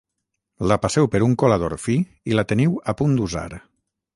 [0.71, 1.99] La passeu per un colador fi
[2.33, 3.49] i la teniu a punt d'usar